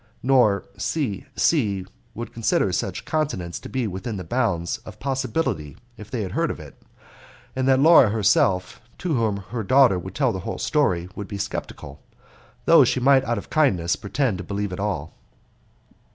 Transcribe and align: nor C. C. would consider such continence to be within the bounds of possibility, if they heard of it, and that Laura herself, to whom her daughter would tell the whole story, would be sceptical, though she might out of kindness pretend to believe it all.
nor 0.23 0.63
C. 0.79 1.27
C. 1.35 1.85
would 2.15 2.33
consider 2.33 2.71
such 2.71 3.05
continence 3.05 3.59
to 3.59 3.69
be 3.69 3.85
within 3.85 4.17
the 4.17 4.23
bounds 4.23 4.79
of 4.79 4.99
possibility, 4.99 5.77
if 5.95 6.09
they 6.09 6.23
heard 6.27 6.49
of 6.49 6.59
it, 6.59 6.81
and 7.55 7.67
that 7.67 7.79
Laura 7.79 8.09
herself, 8.09 8.81
to 8.97 9.13
whom 9.13 9.37
her 9.51 9.61
daughter 9.61 9.99
would 9.99 10.15
tell 10.15 10.31
the 10.31 10.39
whole 10.39 10.57
story, 10.57 11.07
would 11.15 11.27
be 11.27 11.37
sceptical, 11.37 12.01
though 12.65 12.83
she 12.83 12.99
might 12.99 13.23
out 13.25 13.37
of 13.37 13.51
kindness 13.51 13.95
pretend 13.95 14.39
to 14.39 14.43
believe 14.43 14.71
it 14.73 14.79
all. 14.79 15.13